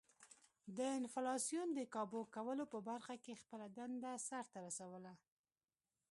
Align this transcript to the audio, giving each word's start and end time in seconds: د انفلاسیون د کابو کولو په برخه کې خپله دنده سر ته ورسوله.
د 0.77 0.79
انفلاسیون 0.99 1.67
د 1.73 1.81
کابو 1.95 2.19
کولو 2.35 2.63
په 2.73 2.79
برخه 2.89 3.15
کې 3.23 3.39
خپله 3.41 3.65
دنده 3.77 4.13
سر 4.27 4.45
ته 4.53 4.59
ورسوله. 4.65 5.13